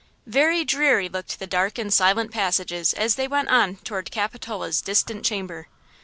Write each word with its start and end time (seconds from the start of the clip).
Very 0.25 0.65
dreary 0.65 1.07
looked 1.07 1.37
the 1.37 1.45
dark 1.45 1.77
and 1.77 1.93
silent 1.93 2.31
passages 2.31 2.91
as 2.93 3.13
they 3.17 3.27
went 3.27 3.49
on 3.49 3.75
toward 3.75 4.09
Capitola's 4.09 4.81
distant 4.81 5.23
chamber. 5.23 5.67